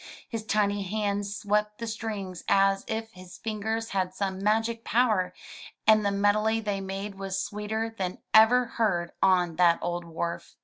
[0.27, 5.31] His tiny hands swept the strings as if his fingers had some magic power,
[5.85, 10.55] and the melody they made was sweeter than ever heard on that old wharf.